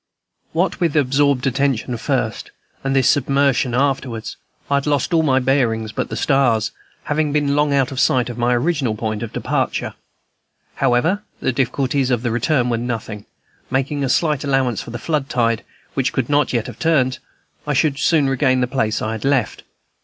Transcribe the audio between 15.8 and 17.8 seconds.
which could not yet have turned, I